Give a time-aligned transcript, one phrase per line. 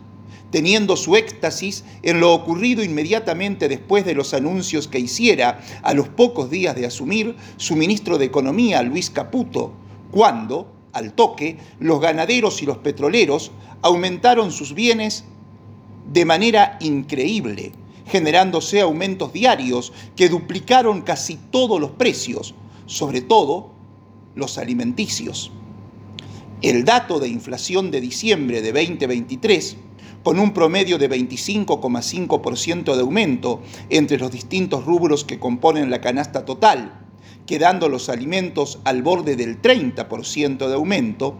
[0.54, 6.10] teniendo su éxtasis en lo ocurrido inmediatamente después de los anuncios que hiciera a los
[6.10, 9.73] pocos días de asumir su ministro de Economía, Luis Caputo,
[10.12, 13.50] cuando, al toque, los ganaderos y los petroleros
[13.82, 15.23] aumentaron sus bienes
[16.14, 17.72] de manera increíble,
[18.06, 22.54] generándose aumentos diarios que duplicaron casi todos los precios,
[22.86, 23.72] sobre todo
[24.36, 25.52] los alimenticios.
[26.64, 29.75] El dato de inflación de diciembre de 2023
[30.23, 36.45] con un promedio de 25,5% de aumento entre los distintos rubros que componen la canasta
[36.45, 37.02] total,
[37.45, 41.36] quedando los alimentos al borde del 30% de aumento,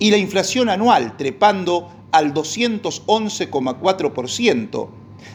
[0.00, 4.88] y la inflación anual trepando al 211,4%,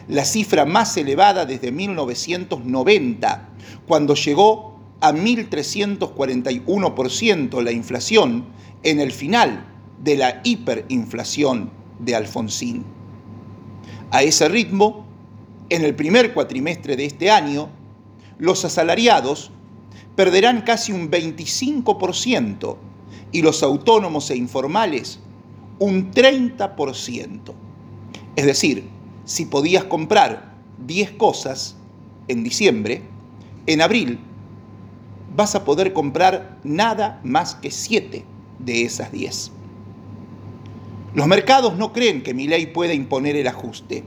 [0.08, 3.48] la cifra más elevada desde 1990,
[3.86, 8.52] cuando llegó a 1.341% la inflación
[8.84, 9.64] en el final
[10.02, 12.84] de la hiperinflación de Alfonsín.
[14.10, 15.06] A ese ritmo,
[15.70, 17.70] en el primer cuatrimestre de este año,
[18.38, 19.50] los asalariados
[20.14, 22.76] perderán casi un 25%
[23.32, 25.18] y los autónomos e informales
[25.78, 27.54] un 30%.
[28.36, 28.84] Es decir,
[29.24, 30.54] si podías comprar
[30.86, 31.76] 10 cosas
[32.28, 33.02] en diciembre,
[33.66, 34.18] en abril
[35.34, 39.50] vas a poder comprar nada más que 7 de esas 10.
[41.14, 44.04] Los mercados no creen que mi ley pueda imponer el ajuste.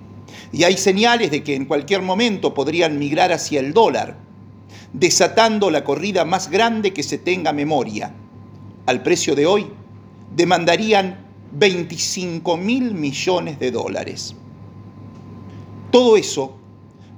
[0.51, 4.17] Y hay señales de que en cualquier momento podrían migrar hacia el dólar,
[4.93, 8.13] desatando la corrida más grande que se tenga memoria.
[8.85, 9.67] Al precio de hoy,
[10.35, 14.35] demandarían 25 mil millones de dólares.
[15.91, 16.57] Todo eso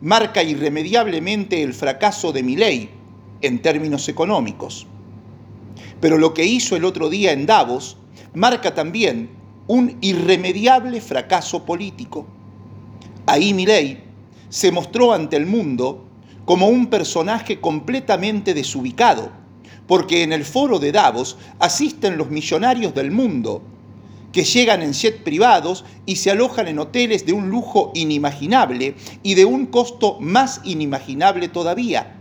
[0.02, 2.90] marca irremediablemente el fracaso de mi ley
[3.42, 4.88] en términos económicos.
[6.00, 7.98] Pero lo que hizo el otro día en Davos
[8.34, 9.30] marca también
[9.68, 12.26] un irremediable fracaso político.
[13.26, 14.00] Ahí Milei
[14.50, 16.06] se mostró ante el mundo
[16.46, 19.30] como un personaje completamente desubicado,
[19.88, 23.62] porque en el foro de Davos asisten los millonarios del mundo,
[24.32, 29.36] que llegan en jet privados y se alojan en hoteles de un lujo inimaginable y
[29.36, 32.16] de un costo más inimaginable todavía.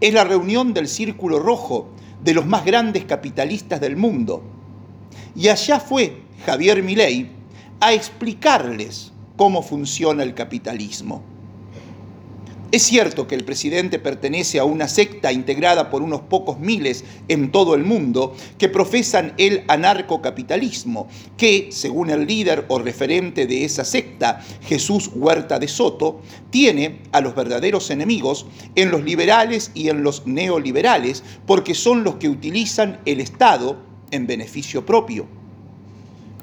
[0.00, 1.90] Es la reunión del Círculo Rojo
[2.24, 4.42] de los más grandes capitalistas del mundo.
[5.36, 7.30] Y allá fue Javier Milei
[7.80, 11.33] a explicarles cómo funciona el capitalismo.
[12.74, 17.52] Es cierto que el presidente pertenece a una secta integrada por unos pocos miles en
[17.52, 23.84] todo el mundo que profesan el anarcocapitalismo, que, según el líder o referente de esa
[23.84, 26.20] secta, Jesús Huerta de Soto,
[26.50, 32.16] tiene a los verdaderos enemigos en los liberales y en los neoliberales, porque son los
[32.16, 33.76] que utilizan el Estado
[34.10, 35.28] en beneficio propio.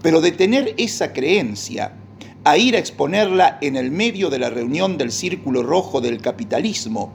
[0.01, 1.97] Pero de tener esa creencia
[2.43, 7.13] a ir a exponerla en el medio de la reunión del Círculo Rojo del Capitalismo,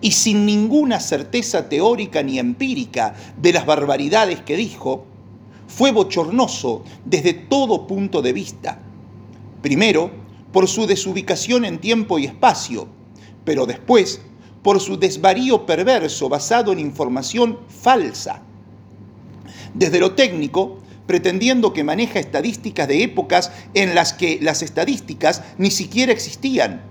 [0.00, 5.06] y sin ninguna certeza teórica ni empírica de las barbaridades que dijo,
[5.66, 8.78] fue bochornoso desde todo punto de vista.
[9.62, 10.10] Primero,
[10.52, 12.86] por su desubicación en tiempo y espacio,
[13.44, 14.20] pero después
[14.62, 18.42] por su desvarío perverso basado en información falsa.
[19.74, 25.70] Desde lo técnico, pretendiendo que maneja estadísticas de épocas en las que las estadísticas ni
[25.70, 26.82] siquiera existían.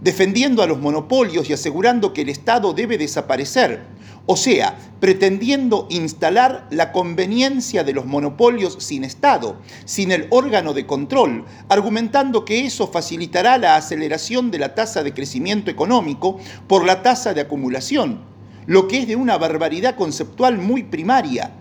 [0.00, 3.82] defendiendo a los monopolios y asegurando que el Estado debe desaparecer,
[4.26, 9.56] o sea, pretendiendo instalar la conveniencia de los monopolios sin Estado,
[9.86, 15.14] sin el órgano de control, argumentando que eso facilitará la aceleración de la tasa de
[15.14, 18.20] crecimiento económico por la tasa de acumulación,
[18.66, 21.52] lo que es de una barbaridad conceptual muy primaria,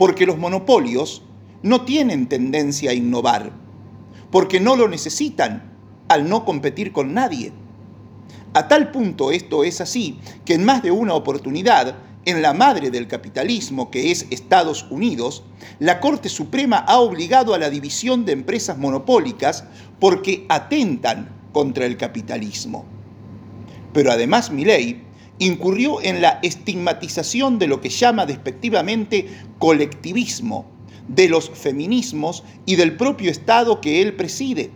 [0.00, 1.20] porque los monopolios
[1.62, 3.52] no tienen tendencia a innovar,
[4.30, 5.74] porque no lo necesitan
[6.08, 7.52] al no competir con nadie.
[8.54, 12.90] A tal punto esto es así que en más de una oportunidad, en la madre
[12.90, 15.44] del capitalismo, que es Estados Unidos,
[15.80, 19.64] la Corte Suprema ha obligado a la división de empresas monopólicas
[19.98, 22.86] porque atentan contra el capitalismo.
[23.92, 25.09] Pero además Milley
[25.40, 29.26] incurrió en la estigmatización de lo que llama despectivamente
[29.58, 30.66] colectivismo,
[31.08, 34.70] de los feminismos y del propio Estado que él preside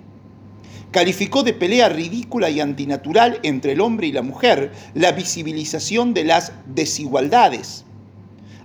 [0.95, 6.23] calificó de pelea ridícula y antinatural entre el hombre y la mujer la visibilización de
[6.23, 7.85] las desigualdades.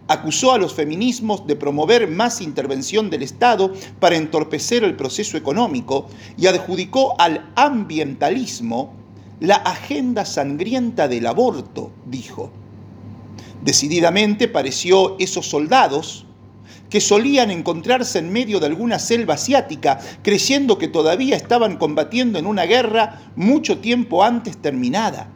[0.07, 6.05] Acusó a los feminismos de promover más intervención del Estado para entorpecer el proceso económico
[6.37, 8.93] y adjudicó al ambientalismo
[9.39, 12.51] la agenda sangrienta del aborto, dijo.
[13.63, 16.25] Decididamente pareció esos soldados
[16.89, 22.45] que solían encontrarse en medio de alguna selva asiática, creyendo que todavía estaban combatiendo en
[22.45, 25.29] una guerra mucho tiempo antes terminada.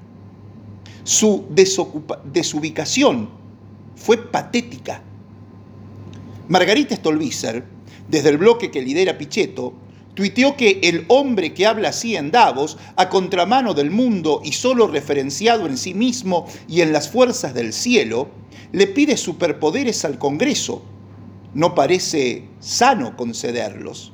[1.04, 1.46] Su
[2.34, 3.30] desubicación
[3.96, 5.02] fue patética.
[6.48, 7.64] Margarita Stolbizer,
[8.10, 9.74] desde el bloque que lidera Pichetto,
[10.14, 14.88] tuiteó que el hombre que habla así en Davos, a contramano del mundo y solo
[14.88, 18.30] referenciado en sí mismo y en las fuerzas del cielo,
[18.72, 20.84] le pide superpoderes al Congreso
[21.54, 24.12] no parece sano concederlos.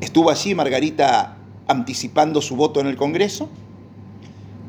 [0.00, 1.36] ¿Estuvo allí Margarita
[1.68, 3.48] anticipando su voto en el Congreso?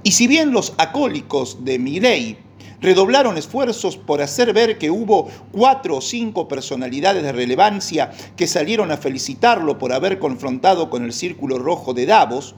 [0.04, 2.38] Y si bien los acólicos de Milei
[2.82, 8.92] redoblaron esfuerzos por hacer ver que hubo cuatro o cinco personalidades de relevancia que salieron
[8.92, 12.56] a felicitarlo por haber confrontado con el Círculo Rojo de Davos,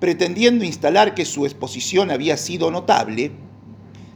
[0.00, 3.32] pretendiendo instalar que su exposición había sido notable,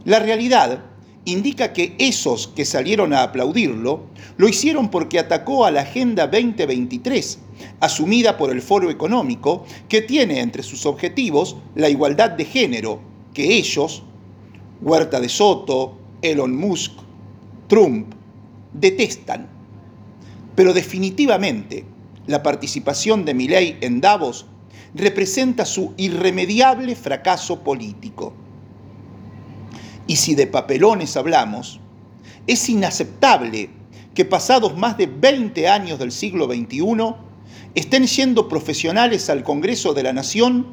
[0.04, 0.84] la realidad
[1.24, 4.04] indica que esos que salieron a aplaudirlo
[4.36, 7.40] lo hicieron porque atacó a la Agenda 2023,
[7.80, 13.00] asumida por el Foro Económico, que tiene entre sus objetivos la igualdad de género,
[13.34, 14.04] que ellos,
[14.80, 16.92] Huerta de Soto, Elon Musk,
[17.68, 18.12] Trump,
[18.72, 19.48] detestan.
[20.54, 21.84] Pero definitivamente
[22.26, 24.46] la participación de Milley en Davos
[24.94, 28.32] representa su irremediable fracaso político.
[30.06, 31.80] Y si de papelones hablamos,
[32.46, 33.70] es inaceptable
[34.14, 37.14] que pasados más de 20 años del siglo XXI
[37.74, 40.66] estén yendo profesionales al Congreso de la Nación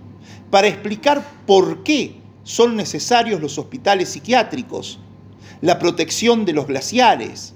[0.50, 5.00] para explicar por qué son necesarios los hospitales psiquiátricos,
[5.62, 7.54] la protección de los glaciares,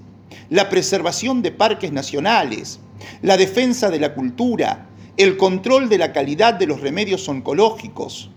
[0.49, 2.79] la preservación de parques nacionales,
[3.21, 4.87] la defensa de la cultura,
[5.17, 8.29] el control de la calidad de los remedios oncológicos.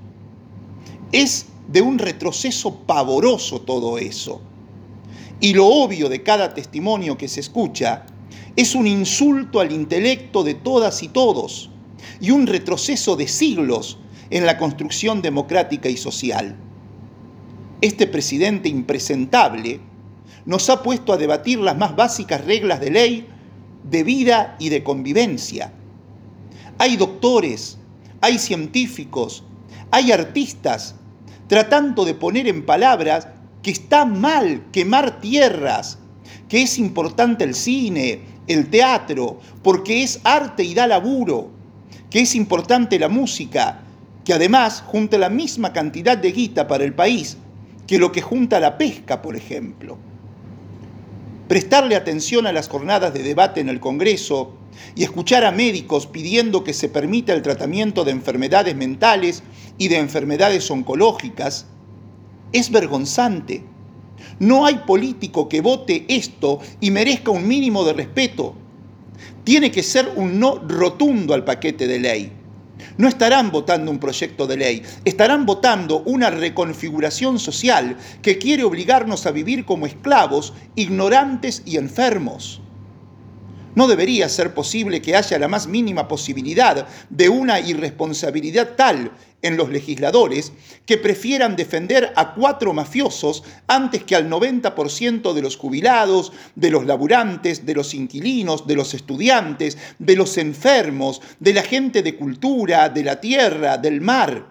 [1.12, 4.40] Es de un retroceso pavoroso todo eso.
[5.40, 8.04] Y lo obvio de cada testimonio que se escucha
[8.56, 11.70] es un insulto al intelecto de todas y todos
[12.20, 13.98] y un retroceso de siglos
[14.30, 16.56] en la construcción democrática y social.
[17.80, 19.80] Este presidente impresentable
[20.46, 23.28] nos ha puesto a debatir las más básicas reglas de ley,
[23.84, 25.72] de vida y de convivencia.
[26.78, 27.78] Hay doctores,
[28.20, 29.44] hay científicos,
[29.90, 30.94] hay artistas
[31.48, 33.28] tratando de poner en palabras
[33.62, 35.98] que está mal quemar tierras,
[36.48, 41.50] que es importante el cine, el teatro, porque es arte y da laburo,
[42.08, 43.82] que es importante la música,
[44.24, 47.36] que además junta la misma cantidad de guita para el país
[47.86, 49.98] que lo que junta la pesca, por ejemplo.
[51.48, 54.54] Prestarle atención a las jornadas de debate en el Congreso
[54.94, 59.42] y escuchar a médicos pidiendo que se permita el tratamiento de enfermedades mentales
[59.76, 61.66] y de enfermedades oncológicas,
[62.52, 63.64] es vergonzante.
[64.38, 68.54] No hay político que vote esto y merezca un mínimo de respeto.
[69.42, 72.32] Tiene que ser un no rotundo al paquete de ley.
[73.00, 79.24] No estarán votando un proyecto de ley, estarán votando una reconfiguración social que quiere obligarnos
[79.24, 82.60] a vivir como esclavos, ignorantes y enfermos.
[83.80, 89.10] No debería ser posible que haya la más mínima posibilidad de una irresponsabilidad tal
[89.40, 90.52] en los legisladores
[90.84, 96.84] que prefieran defender a cuatro mafiosos antes que al 90% de los jubilados, de los
[96.84, 102.90] laburantes, de los inquilinos, de los estudiantes, de los enfermos, de la gente de cultura,
[102.90, 104.46] de la tierra, del mar.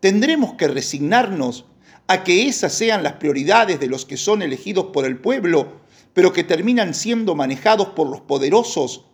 [0.00, 1.66] ¿tendremos que resignarnos
[2.06, 5.83] a que esas sean las prioridades de los que son elegidos por el pueblo,
[6.14, 9.04] pero que terminan siendo manejados por los poderosos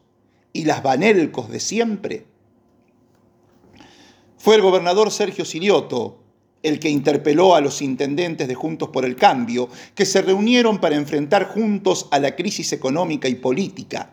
[0.53, 2.27] y las banelcos de siempre?
[4.39, 6.21] Fue el gobernador Sergio Silioto
[6.63, 10.97] el que interpeló a los intendentes de Juntos por el Cambio, que se reunieron para
[10.97, 14.13] enfrentar juntos a la crisis económica y política.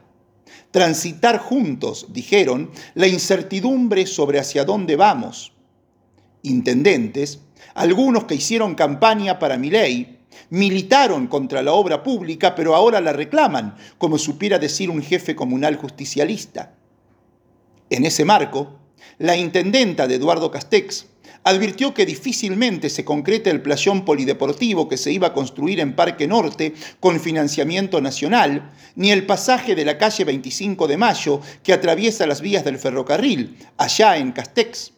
[0.72, 5.54] Transitar juntos, dijeron, la incertidumbre sobre hacia dónde vamos.
[6.44, 7.42] Intendentes,
[7.74, 10.17] algunos que hicieron campaña para mi ley,
[10.50, 15.76] militaron contra la obra pública, pero ahora la reclaman, como supiera decir un jefe comunal
[15.76, 16.74] justicialista.
[17.90, 18.80] En ese marco,
[19.18, 21.08] la intendenta de Eduardo Castex
[21.44, 26.28] advirtió que difícilmente se concreta el playón polideportivo que se iba a construir en Parque
[26.28, 32.28] Norte con financiamiento nacional, ni el pasaje de la calle 25 de Mayo que atraviesa
[32.28, 34.97] las vías del ferrocarril, allá en Castex.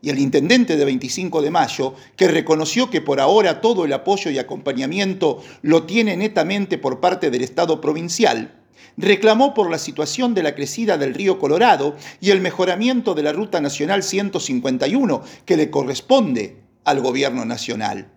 [0.00, 4.30] Y el intendente de 25 de Mayo, que reconoció que por ahora todo el apoyo
[4.30, 8.54] y acompañamiento lo tiene netamente por parte del Estado provincial,
[8.96, 13.32] reclamó por la situación de la crecida del río Colorado y el mejoramiento de la
[13.32, 18.10] Ruta Nacional 151 que le corresponde al gobierno nacional.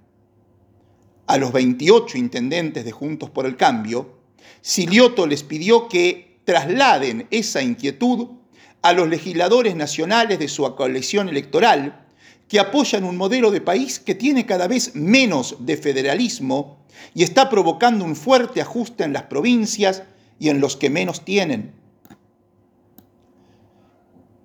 [1.28, 4.20] A los 28 intendentes de Juntos por el Cambio,
[4.62, 8.41] Silioto les pidió que trasladen esa inquietud
[8.82, 12.06] a los legisladores nacionales de su coalición electoral
[12.48, 16.80] que apoyan un modelo de país que tiene cada vez menos de federalismo
[17.14, 20.04] y está provocando un fuerte ajuste en las provincias
[20.40, 21.74] y en los que menos tienen.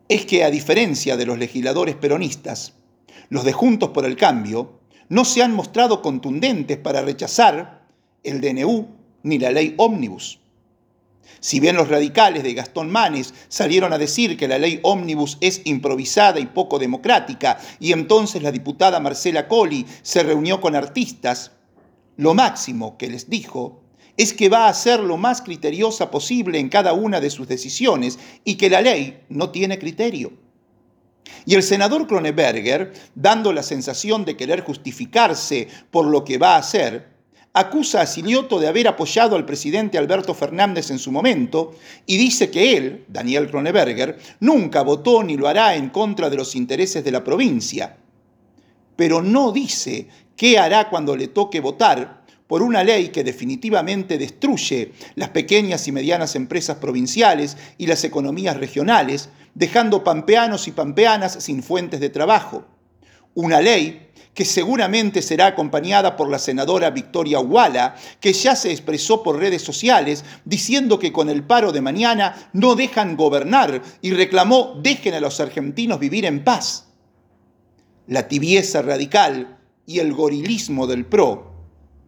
[0.08, 2.74] Es que a diferencia de los legisladores peronistas,
[3.28, 4.78] los de Juntos por el Cambio
[5.08, 7.86] no se han mostrado contundentes para rechazar
[8.22, 8.86] el DNU
[9.22, 10.38] ni la ley ómnibus.
[11.40, 15.62] Si bien los radicales de Gastón Manes salieron a decir que la ley ómnibus es
[15.64, 21.52] improvisada y poco democrática, y entonces la diputada Marcela Colli se reunió con artistas,
[22.16, 23.82] lo máximo que les dijo
[24.16, 28.18] es que va a ser lo más criteriosa posible en cada una de sus decisiones
[28.44, 30.32] y que la ley no tiene criterio.
[31.44, 36.58] Y el senador Kroneberger, dando la sensación de querer justificarse por lo que va a
[36.58, 37.15] hacer,
[37.56, 42.50] acusa a Silioto de haber apoyado al presidente Alberto Fernández en su momento y dice
[42.50, 47.10] que él, Daniel Kroneberger, nunca votó ni lo hará en contra de los intereses de
[47.10, 47.96] la provincia.
[48.94, 54.92] Pero no dice qué hará cuando le toque votar por una ley que definitivamente destruye
[55.14, 61.62] las pequeñas y medianas empresas provinciales y las economías regionales, dejando pampeanos y pampeanas sin
[61.62, 62.66] fuentes de trabajo.
[63.32, 64.05] Una ley
[64.36, 69.62] que seguramente será acompañada por la senadora Victoria Huala, que ya se expresó por redes
[69.62, 75.20] sociales diciendo que con el paro de mañana no dejan gobernar y reclamó dejen a
[75.20, 76.88] los argentinos vivir en paz.
[78.06, 81.54] La tibieza radical y el gorilismo del PRO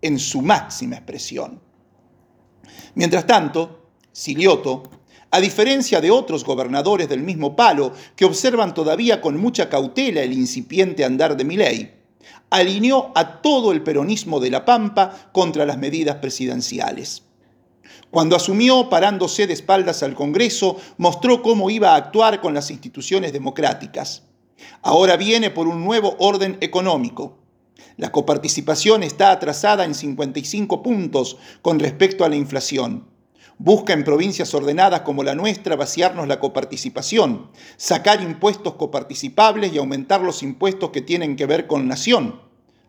[0.02, 1.62] en su máxima expresión.
[2.94, 4.82] Mientras tanto, Silioto,
[5.30, 10.34] a diferencia de otros gobernadores del mismo palo que observan todavía con mucha cautela el
[10.34, 11.97] incipiente andar de Milei,
[12.50, 17.24] alineó a todo el peronismo de La Pampa contra las medidas presidenciales.
[18.10, 23.32] Cuando asumió, parándose de espaldas al Congreso, mostró cómo iba a actuar con las instituciones
[23.32, 24.22] democráticas.
[24.82, 27.38] Ahora viene por un nuevo orden económico,
[27.98, 33.08] la coparticipación está atrasada en 55 puntos con respecto a la inflación.
[33.58, 40.20] Busca en provincias ordenadas como la nuestra vaciarnos la coparticipación, sacar impuestos coparticipables y aumentar
[40.20, 42.40] los impuestos que tienen que ver con nación,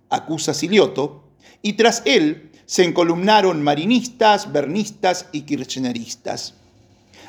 [0.10, 1.24] acusa Silioto,
[1.64, 6.54] y tras él se encolumnaron marinistas, bernistas y kirchneristas.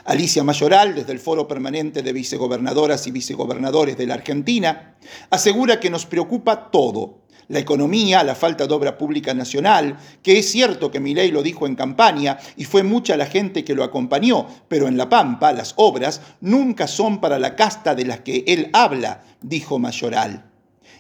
[0.04, 4.96] Alicia Mayoral, desde el Foro Permanente de Vicegobernadoras y Vicegobernadores de la Argentina,
[5.30, 7.19] asegura que nos preocupa todo,
[7.50, 11.66] la economía, la falta de obra pública nacional, que es cierto que Milei lo dijo
[11.66, 15.74] en campaña y fue mucha la gente que lo acompañó, pero en La Pampa las
[15.76, 20.44] obras nunca son para la casta de las que él habla, dijo Mayoral.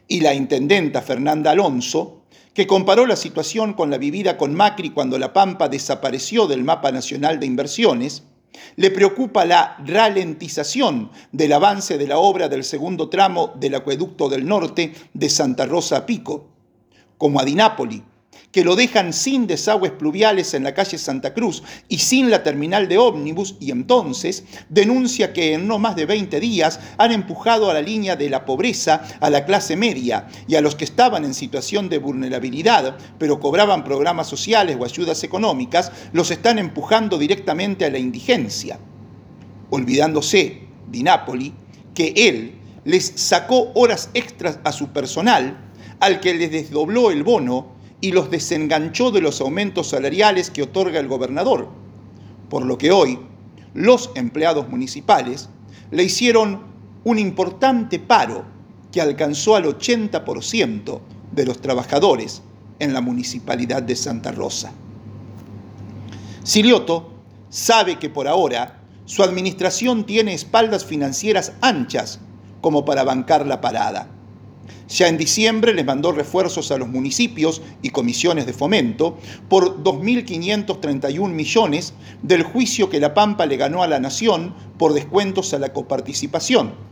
[0.08, 5.20] Y la intendenta Fernanda Alonso, que comparó la situación con la vivida con Macri cuando
[5.20, 8.24] La Pampa desapareció del mapa nacional de inversiones,
[8.76, 14.46] le preocupa la ralentización del avance de la obra del segundo tramo del acueducto del
[14.46, 16.48] norte de Santa Rosa a Pico,
[17.18, 18.02] como a Dinápoli,
[18.52, 22.88] que lo dejan sin desagües pluviales en la calle Santa Cruz y sin la terminal
[22.88, 27.74] de ómnibus y entonces denuncia que en no más de 20 días han empujado a
[27.74, 31.34] la línea de la pobreza a la clase media y a los que estaban en
[31.34, 37.90] situación de vulnerabilidad pero cobraban programas sociales o ayudas económicas, los están empujando directamente a
[37.90, 38.78] la indigencia,
[39.70, 41.52] olvidándose, Di Napoli,
[41.94, 42.54] que él
[42.84, 45.56] les sacó horas extras a su personal,
[46.00, 51.00] al que les desdobló el bono y los desenganchó de los aumentos salariales que otorga
[51.00, 51.68] el gobernador.
[52.48, 53.18] Por lo que hoy
[53.74, 55.48] los empleados municipales
[55.90, 56.62] le hicieron
[57.04, 58.44] un importante paro
[58.92, 61.00] que alcanzó al 80%
[61.32, 62.42] de los trabajadores
[62.78, 64.72] en la municipalidad de Santa Rosa.
[66.42, 67.12] Silioto
[67.50, 72.20] sabe que por ahora su administración tiene espaldas financieras anchas
[72.60, 74.08] como para bancar la parada.
[74.88, 81.28] Ya en diciembre les mandó refuerzos a los municipios y comisiones de fomento por 2.531
[81.30, 85.72] millones del juicio que La Pampa le ganó a la Nación por descuentos a la
[85.72, 86.90] coparticipación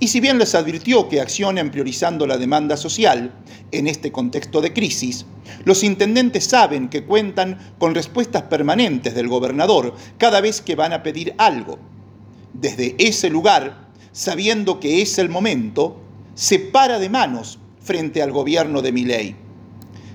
[0.00, 3.32] y si bien les advirtió que accionen priorizando la demanda social
[3.70, 5.24] en este contexto de crisis,
[5.64, 11.02] los intendentes saben que cuentan con respuestas permanentes del gobernador cada vez que van a
[11.02, 11.78] pedir algo.
[12.52, 16.00] Desde ese lugar, sabiendo que es el momento,
[16.34, 19.36] se para de manos frente al gobierno de Milei.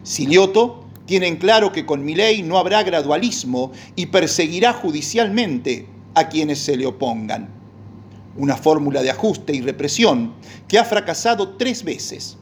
[0.04, 6.78] Silioto tienen claro que con Milei no habrá gradualismo y perseguirá judicialmente a quienes se
[6.78, 7.60] le opongan
[8.40, 10.34] una fórmula de ajuste y represión
[10.68, 12.38] que ha fracasado tres veces,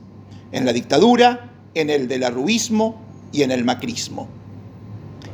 [0.51, 4.27] en la dictadura, en el del arruismo y en el macrismo.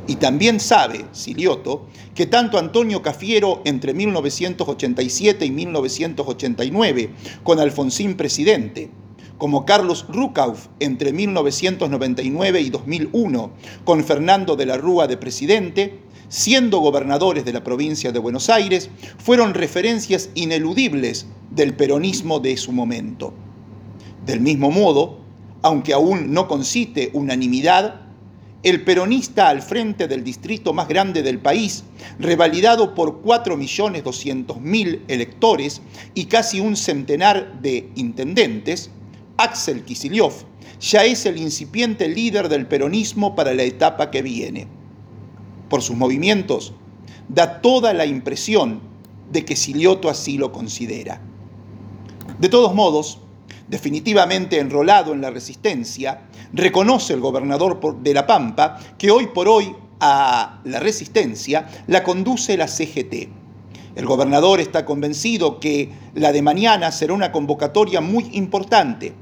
[0.06, 7.10] Y también sabe Silioto que tanto Antonio Cafiero entre 1987 y 1989,
[7.42, 8.90] con Alfonsín presidente,
[9.38, 13.50] como Carlos Rucauf entre 1999 y 2001,
[13.84, 18.90] con Fernando de la Rúa de presidente, siendo gobernadores de la provincia de Buenos Aires,
[19.18, 23.32] fueron referencias ineludibles del peronismo de su momento.
[24.26, 25.20] Del mismo modo,
[25.62, 28.03] aunque aún no concite unanimidad,
[28.64, 31.84] el peronista al frente del distrito más grande del país,
[32.18, 35.82] revalidado por 4.200.000 electores
[36.14, 38.90] y casi un centenar de intendentes,
[39.36, 40.44] Axel Kicillof,
[40.80, 44.66] ya es el incipiente líder del peronismo para la etapa que viene
[45.68, 46.72] por sus movimientos,
[47.28, 48.80] da toda la impresión
[49.30, 51.20] de que Silioto así lo considera.
[52.38, 53.20] De todos modos,
[53.68, 56.22] definitivamente enrolado en la resistencia,
[56.52, 62.56] reconoce el gobernador de La Pampa que hoy por hoy a la resistencia la conduce
[62.56, 63.28] la CGT.
[63.96, 69.14] El gobernador está convencido que la de mañana será una convocatoria muy importante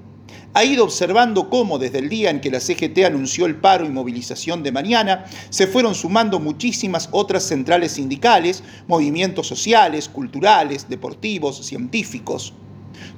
[0.54, 3.88] ha ido observando cómo desde el día en que la CGT anunció el paro y
[3.88, 12.52] movilización de mañana, se fueron sumando muchísimas otras centrales sindicales, movimientos sociales, culturales, deportivos, científicos.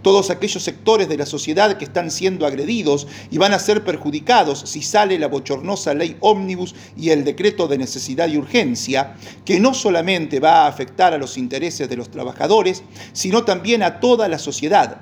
[0.03, 4.61] Todos aquellos sectores de la sociedad que están siendo agredidos y van a ser perjudicados
[4.61, 9.75] si sale la bochornosa ley ómnibus y el decreto de necesidad y urgencia, que no
[9.75, 14.39] solamente va a afectar a los intereses de los trabajadores, sino también a toda la
[14.39, 15.01] sociedad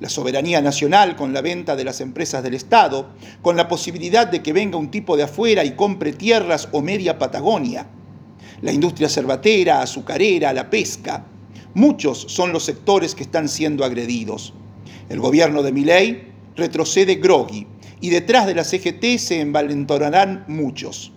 [0.00, 3.10] la soberanía nacional con la venta de las empresas del Estado,
[3.42, 7.18] con la posibilidad de que venga un tipo de afuera y compre tierras o media
[7.18, 7.86] Patagonia,
[8.62, 11.26] la industria cervatera, azucarera, la pesca.
[11.74, 14.52] Muchos son los sectores que están siendo agredidos.
[15.08, 17.66] El gobierno de Miley retrocede groggy
[18.00, 21.12] y detrás de la CGT se envalentonarán muchos.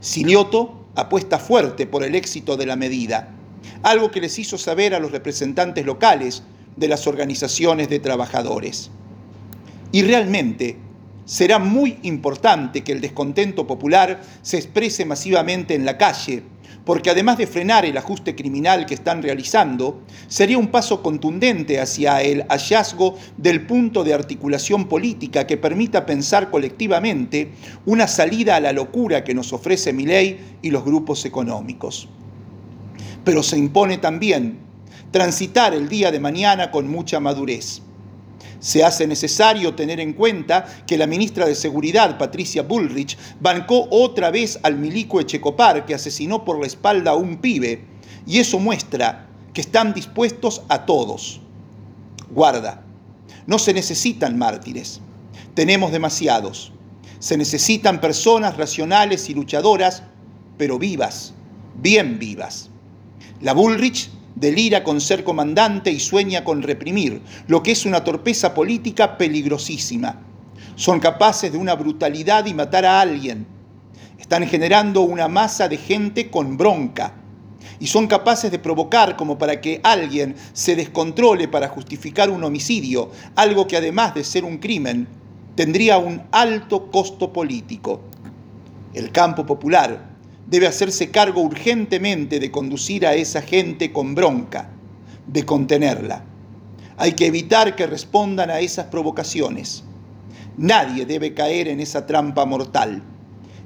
[0.00, 3.34] Silioto apuesta fuerte por el éxito de la medida,
[3.82, 6.42] algo que les hizo saber a los representantes locales
[6.76, 8.90] de las organizaciones de trabajadores.
[9.92, 10.76] Y realmente
[11.24, 16.42] será muy importante que el descontento popular se exprese masivamente en la calle,
[16.84, 22.22] porque además de frenar el ajuste criminal que están realizando, sería un paso contundente hacia
[22.22, 27.52] el hallazgo del punto de articulación política que permita pensar colectivamente
[27.86, 32.08] una salida a la locura que nos ofrece mi ley y los grupos económicos.
[33.24, 34.58] Pero se impone también
[35.10, 37.82] transitar el día de mañana con mucha madurez.
[38.60, 44.30] Se hace necesario tener en cuenta que la ministra de Seguridad, Patricia Bullrich, bancó otra
[44.30, 47.84] vez al milico Echecopar que asesinó por la espalda a un pibe,
[48.26, 51.40] y eso muestra que están dispuestos a todos.
[52.30, 52.82] Guarda,
[53.46, 55.00] no se necesitan mártires,
[55.54, 56.72] tenemos demasiados.
[57.18, 60.02] Se necesitan personas racionales y luchadoras,
[60.58, 61.34] pero vivas,
[61.80, 62.68] bien vivas.
[63.40, 68.54] La Bullrich delira con ser comandante y sueña con reprimir, lo que es una torpeza
[68.54, 70.20] política peligrosísima.
[70.76, 73.46] Son capaces de una brutalidad y matar a alguien.
[74.18, 77.14] Están generando una masa de gente con bronca.
[77.78, 83.10] Y son capaces de provocar como para que alguien se descontrole para justificar un homicidio,
[83.34, 85.08] algo que además de ser un crimen,
[85.56, 88.00] tendría un alto costo político.
[88.94, 90.11] El campo popular,
[90.52, 94.68] debe hacerse cargo urgentemente de conducir a esa gente con bronca,
[95.26, 96.24] de contenerla.
[96.98, 99.82] Hay que evitar que respondan a esas provocaciones.
[100.58, 103.02] Nadie debe caer en esa trampa mortal,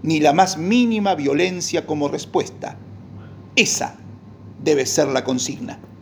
[0.05, 2.77] ni la más mínima violencia como respuesta.
[3.57, 3.96] Esa
[4.62, 5.81] debe ser la consigna.